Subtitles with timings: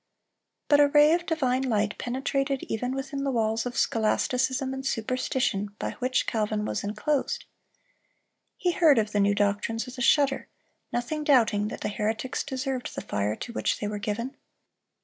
[0.67, 5.75] But a ray of divine light penetrated even within the walls of scholasticism and superstition
[5.77, 7.45] by which Calvin was inclosed.
[8.57, 10.47] He heard of the new doctrines with a shudder,
[10.91, 14.35] nothing doubting that the heretics deserved the fire to which they were given.